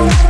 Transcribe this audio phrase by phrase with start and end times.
[0.00, 0.29] Thank you.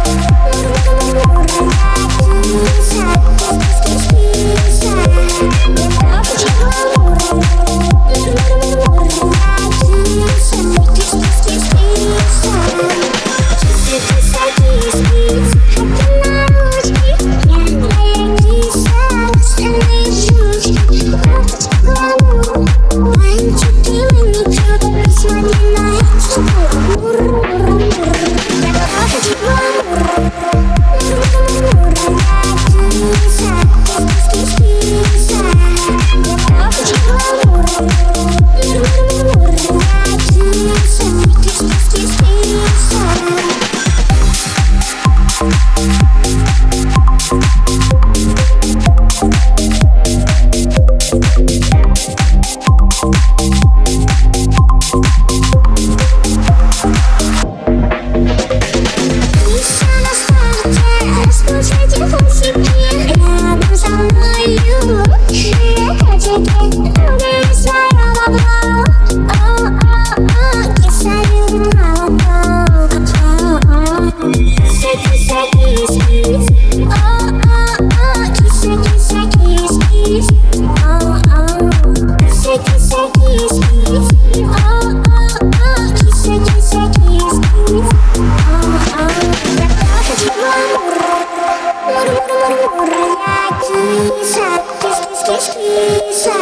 [92.73, 94.47] Ура, киса,
[94.81, 96.37] кис, кис, кис, киса.